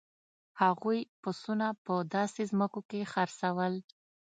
[0.61, 2.99] هغوی پسونه په داسې ځمکو کې
[3.39, 3.73] څرول.